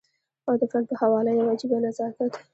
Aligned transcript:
او 0.47 0.53
د 0.59 0.63
فن 0.71 0.83
په 0.89 0.93
حواله 1.01 1.31
يو 1.37 1.49
عجيبه 1.53 1.77
نزاکت 1.85 2.31